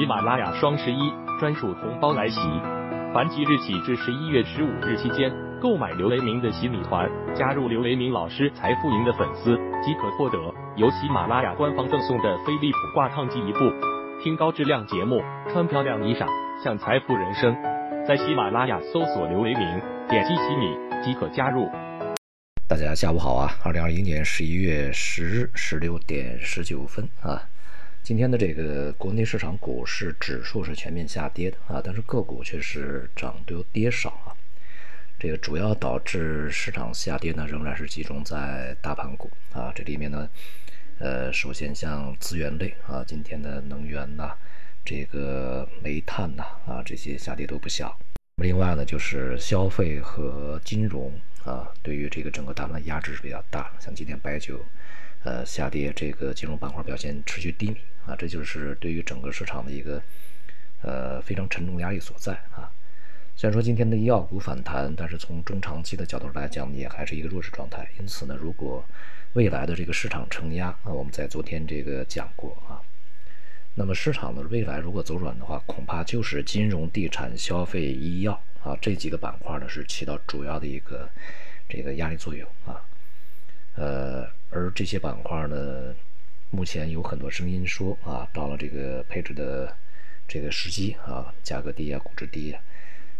[0.00, 2.40] 喜马拉雅双十一专属红包来袭，
[3.12, 5.30] 凡即日起至十一月十五日期间
[5.60, 10.38] 购买刘雷明的洗米团，加入刘雷明老师财富营的粉丝，即可获得
[10.76, 13.58] 由喜马拉雅官方赠送的飞利浦挂烫机一部，
[14.24, 15.20] 听高质量节目，
[15.52, 16.26] 穿漂亮衣裳，
[16.64, 17.54] 享财富人生。
[18.08, 21.68] 在喜马拉雅搜索刘雷明，点击洗米即可加入。
[22.66, 23.50] 大家下午好啊！
[23.66, 27.49] 二零二一年十一月十日十六点十九分啊。
[28.02, 34.34] 今天的这个国内市场股市指数是全面下跌的啊，但是个股却是涨多跌少啊。
[35.18, 39.70] 这个主要导致市场下跌呢，仍然是集中在大盘股啊。
[39.74, 40.28] 这里面呢，
[40.98, 44.32] 呃，首先像资源类啊，今天的能源呐，
[44.84, 47.96] 这个煤炭呐啊，这些下跌都不小。
[48.36, 51.12] 另外呢，就是消费和金融
[51.44, 53.70] 啊，对于这个整个大盘压制是比较大。
[53.78, 54.64] 像今天白酒。
[55.22, 60.02] 呃，下跌，这个金融板块表现持续低迷啊，这就是对于整个市场的一个
[60.82, 62.72] 呃非常沉重压力所在啊。
[63.36, 67.88] 虽然说今天的医药股反弹，但是从中长期的角度来讲，也还是一个弱势状态。
[67.98, 68.84] 因此呢，如果
[69.34, 72.80] 未来的这个市场承压啊，我们在昨天这个讲过啊，
[73.74, 81.08] 那么市场的未来如果走软的话，恐怕就是金融、地产、消费、医药啊这几个板块呢是起到主要的一个
[81.68, 82.82] 这个压力作用啊。
[83.76, 85.94] 呃，而这些板块呢，
[86.50, 89.74] 目前有很多声音说啊，到了这个配置的
[90.26, 92.60] 这个时机啊，价格低啊，估值低啊。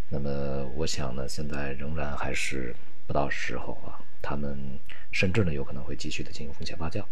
[0.08, 2.74] 那么我想呢，现在仍然还是
[3.06, 3.98] 不到时候啊。
[4.22, 4.78] 他们
[5.10, 7.02] 甚至呢，有可能会继续的进行风险发酵。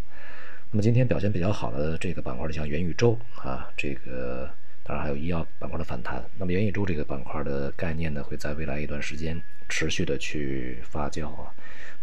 [0.70, 4.50] 那么今天表现比较好的这个板块呢，像元宇宙啊，这个
[4.89, 6.25] 当然还有医药板块的反弹。
[6.39, 11.53] 那么元宇宙这个板块的概念呢，会在未来一段时间持续的去发酵啊。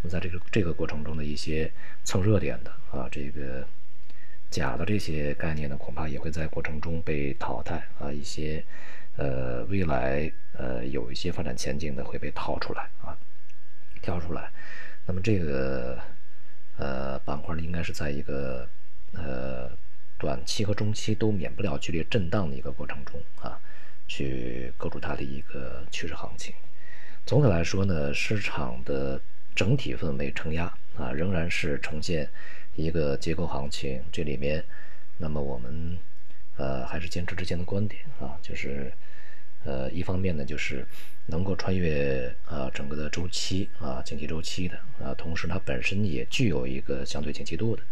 [0.03, 1.72] 那么在这个这个过程中的一些
[2.03, 3.66] 蹭热点的啊，这个
[4.52, 8.11] 假的这些概念呢，恐怕也会在过程中被淘汰啊。
[8.11, 8.64] 一些
[9.17, 13.17] 呃未来呃有一些发展前景的会被掏出来啊，
[13.99, 14.52] 挑出来。
[15.08, 15.99] 那么这个
[16.77, 18.70] 呃板块呢，应该是在一个
[19.14, 19.71] 呃
[20.17, 23.59] 短期和中期都免不了剧烈震荡的一个过程中啊，
[24.08, 26.53] 去构筑它的一个趋势行情。
[27.26, 29.21] 总体来说呢，市场的。
[29.55, 30.65] 整体氛围承压
[30.98, 32.30] 啊，仍然是呈现
[32.75, 34.04] 一个结构行情。
[34.11, 34.61] 这里面，
[35.17, 35.98] 那么我们
[36.58, 38.92] 呃还是坚持之前的观点啊，就是
[39.65, 40.86] 呃一方面呢，就是
[41.26, 47.83] 能够穿越啊整个的周期啊经济周期的啊，同时它本身也具有一个相对景气度的，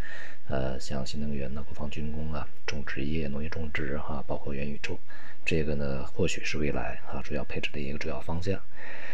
[0.48, 4.98] 呃像新能源呢、国防军工啊、种植业、农业种植哈，包括元宇宙，
[5.44, 8.60] 这个呢或许是未来啊主要配置的一个主要方向。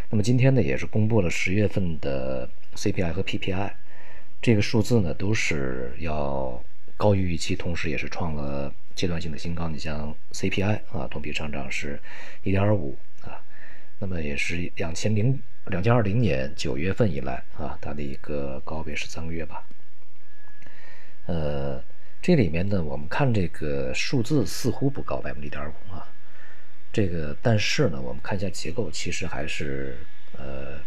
[0.10, 3.72] 那么今天呢，也是公布了十月份的 CPI 和 PPI，
[4.42, 6.62] 这个数字呢都是要
[6.98, 9.70] 高于预期，同时也是创了阶段性的新高。
[9.70, 11.98] 你像 CPI 啊，同比上涨是
[12.44, 13.42] 1.5啊，
[14.00, 19.66] 那么也是两千零两千二零年九月份以来啊，它的一个高位是三个月吧。
[21.28, 21.82] 呃，
[22.22, 26.06] 这里面呢，我们看这个数字似乎不高，百分之一点五啊。
[26.92, 29.98] 这个，但是呢，我们看一下结构，其实还是
[30.38, 30.82] 呃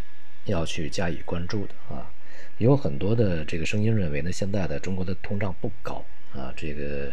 [0.44, 2.12] 要去加以关注的啊。
[2.58, 7.12] 有很多的这个声音认为呢，现在的中国的通胀不高啊，这个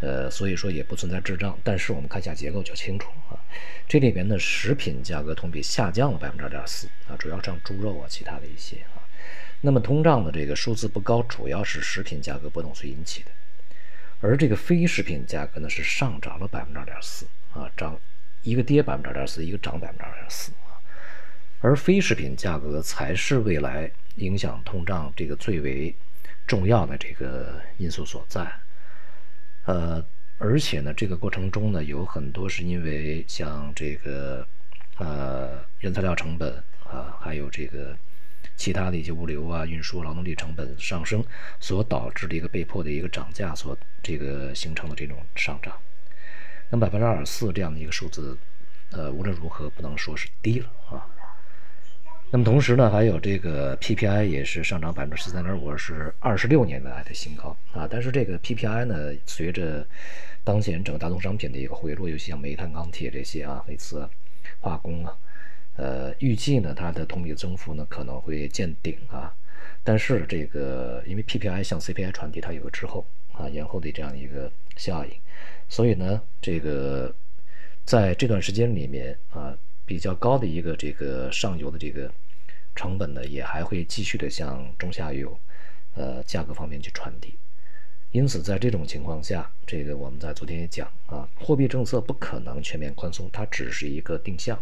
[0.00, 1.58] 呃，所以说也不存在滞胀。
[1.62, 3.38] 但是我们看一下结构就清楚啊。
[3.88, 9.02] 这里边呢，食品价格同比下降了百分之二点四啊，主要像猪肉啊，其他的一些啊。
[9.60, 13.30] 那么通胀的这个数字不高，主要是食品价格波动所引起的。
[14.20, 17.98] 而这个非食品价格呢，是上涨了百分之二点四啊，涨。
[18.42, 20.72] 一个跌百分之二点四，一个涨百分之二点四啊，
[21.60, 25.94] 而非食品价格才是未来影响通胀这个最为
[26.46, 28.50] 重要的这个因素所在。
[29.70, 30.04] 呃，
[30.38, 34.44] 而且呢，这个过程中呢，有很多是因为像这个
[34.98, 37.96] 呃原材料成本啊，还有这个
[38.56, 41.24] 其他的一些物流啊、运输、劳动力成本上升
[41.60, 45.72] 所导致的一个被迫的一个涨价所这个形成的这种上涨。
[46.68, 48.36] 那百分之二十四这样的一个数字，
[48.90, 51.06] 呃，无论如何不能说是低了啊。
[52.32, 57.88] 那么同时呢，还有这个 PPI 也是上涨百分之十三点五，是二十六年来的新高啊。
[57.90, 59.84] 但是这个 PPI 呢，随着
[60.44, 64.08] 当前整个大宗商品的一个回落，尤其像煤炭、钢铁这些啊，类似
[64.60, 65.16] 化工啊，
[65.74, 69.34] 呃，预计呢它的同比增幅呢可能会见顶啊。
[69.82, 75.10] 但是这个因为 PPI 向 CPI 传递，它有个滞后啊、延后的这样一个效应。
[75.68, 77.12] 所以呢，这个
[77.84, 79.56] 在这段时间里面啊，
[79.90, 82.08] 比较高的一个这个上游的这个
[82.76, 85.36] 成本呢，也还会继续的向中下游
[85.96, 87.36] 呃价格方面去传递。
[88.12, 94.56] 因此，在这种情况下，这个我们在昨天也讲啊，货币政策不可能全面宽松，它只是一个定向，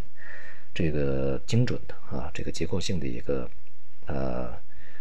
[0.72, 3.50] 这个精准的啊，这个结构性的一个
[4.06, 4.58] 呃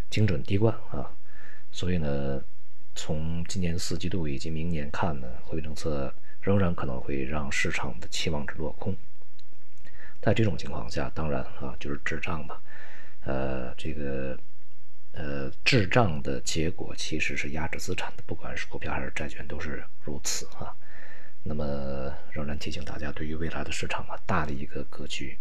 [0.10, 1.10] 精准滴灌啊。
[1.72, 2.44] 所以呢，
[2.96, 8.94] 从今年四季度以及明年看呢，货币政策仍然可能会让市场的期望值落空。
[10.28, 12.62] 在这种情况下，当然啊，就是滞胀吧，
[13.24, 14.38] 呃，这个。
[15.14, 20.76] 呃，滞胀的结果其实是压制资产的，不管是股票还是债券都是如此啊。
[21.42, 25.36] 那么，仍然提醒大家，对于未来的市场啊，大的一个格局，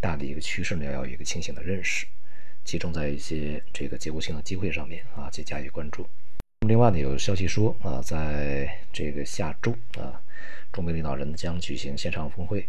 [0.00, 2.06] 大的一个趋势呢，要有一个清醒的认识，
[2.64, 6.08] 集中在一些这个结构性的机会上面啊，去加以关注。
[6.66, 10.22] 另外呢，有消息说啊，在这个下周啊，
[10.72, 12.66] 中美领导人将举行线上峰会，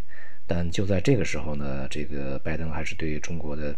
[0.52, 3.76] 但就在这个时候呢，这个拜登还是对中国的。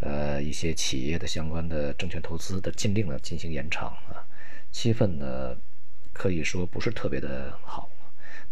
[0.00, 4.26] 呃，一些企业的相关的证券投资的禁令呢进行延长啊，
[4.70, 5.56] 气氛呢
[6.12, 7.88] 可以说不是特别的好。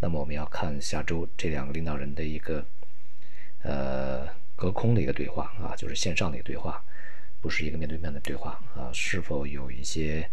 [0.00, 2.65] 那么我们要看下周这两个领导人的一个
[3.62, 6.83] 呃隔空的一个对话啊，就是线上的一个对话，
[7.43, 10.27] 不是一个面对面的对话啊，是否有一些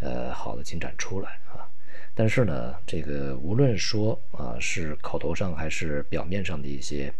[0.00, 1.64] 呃好的进展出来啊？
[2.14, 7.12] 但是呢，这个无论说啊是口头上还是表面上的一些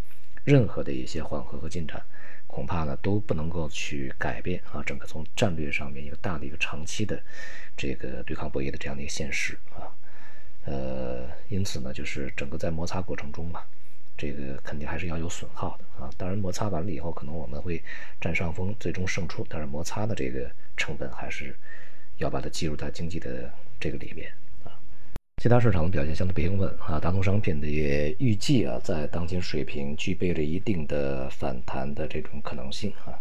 [0.44, 2.02] 任何的一些缓和和进展。
[2.46, 7.22] 恐怕呢都不能够去改变啊，整个从战略上面一个大的一个长期的
[7.76, 9.86] 这个对抗博弈的这样的一个现实啊，
[10.64, 13.60] 呃，因此呢，就是整个在摩擦过程中嘛，
[14.16, 16.10] 这个肯定还是要有损耗的啊。
[16.16, 17.80] 当然，摩擦完了以后，可能我们会
[18.18, 21.54] 占上风，最终胜出，但是摩擦的这个成本还是
[22.16, 24.32] 要把它计入到经济的这个里面。
[25.40, 33.14] 其他市场的表现相对平稳啊，大宗商品的也预计啊，在当前水平具备了一定的反弹的这种可能性啊，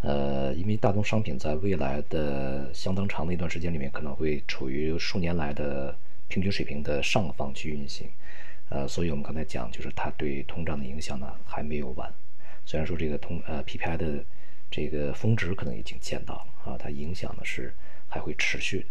[0.00, 5.94] 呃，因为大宗商品在未来的相当长的一段时间里面可能会处于数年来的
[6.26, 8.08] 平均水平的上方去运行，
[8.70, 12.10] 呃，所以我们刚才讲就是它对通胀的影响呢还没有完，
[12.64, 14.24] 虽然说这个通呃 PPI 的
[14.70, 17.74] 这个峰值可能已经见到了啊，它影响的是
[18.08, 18.86] 还会持续。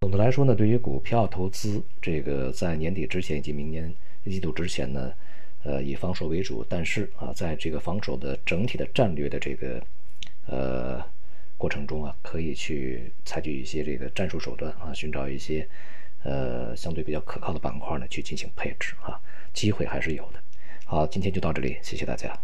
[0.00, 3.92] 总的来说呢，对于股票投资，这个在年底之前以及明年
[4.22, 5.12] 一季度之前呢，
[5.64, 6.64] 呃，以防守为主。
[6.68, 9.82] 但是啊，在这个防守的整体的战略的这个
[10.46, 11.04] 呃
[11.56, 15.68] 过程中啊，可以去采取一些这个战术手段啊，寻找一些
[16.22, 19.20] 呃相对比较可靠的板块呢，去进行配置啊，
[19.52, 20.40] 机会还是有的。
[20.86, 22.38] 好，今天就到这里，谢谢大家。